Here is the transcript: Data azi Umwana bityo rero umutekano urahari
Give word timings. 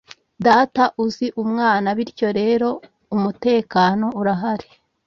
Data 0.45 0.83
azi 1.03 1.27
Umwana 1.43 1.87
bityo 1.97 2.27
rero 2.39 2.69
umutekano 3.15 4.05
urahari 4.19 4.69